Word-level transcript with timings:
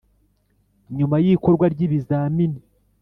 nyuma 0.97 1.15
y’ikorwa 1.25 1.65
ryi 1.73 1.87
bizamini, 1.91 2.59